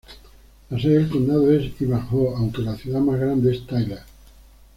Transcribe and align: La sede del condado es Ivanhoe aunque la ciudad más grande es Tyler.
La 0.71 0.79
sede 0.79 0.97
del 0.97 1.09
condado 1.09 1.51
es 1.51 1.79
Ivanhoe 1.79 2.33
aunque 2.35 2.63
la 2.63 2.75
ciudad 2.75 3.01
más 3.01 3.19
grande 3.19 3.51
es 3.51 3.67
Tyler. 3.67 4.01